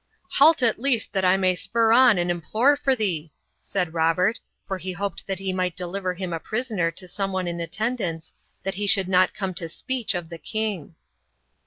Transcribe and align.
"Halt 0.31 0.63
at 0.63 0.79
least 0.81 1.13
that 1.13 1.23
I 1.23 1.37
may 1.37 1.53
spur 1.53 1.91
on 1.91 2.17
and 2.17 2.31
implore 2.31 2.75
for 2.75 2.95
thee," 2.95 3.31
said 3.59 3.93
Robert, 3.93 4.39
for 4.67 4.79
he 4.79 4.93
hoped 4.93 5.27
that 5.27 5.37
he 5.37 5.53
might 5.53 5.75
deliver 5.77 6.15
him 6.15 6.33
a 6.33 6.39
prisoner 6.39 6.89
to 6.89 7.07
some 7.07 7.31
one 7.31 7.47
in 7.47 7.59
attendance, 7.59 8.33
that 8.63 8.73
he 8.73 8.87
should 8.87 9.07
not 9.07 9.35
come 9.35 9.53
to 9.53 9.69
speech 9.69 10.15
of 10.15 10.29
the 10.29 10.39
king. 10.39 10.95